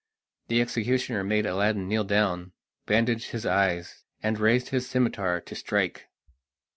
[0.47, 2.53] The executioner made Aladdin kneel down,
[2.87, 6.07] bandaged his eyes, and raised his scimitar to strike.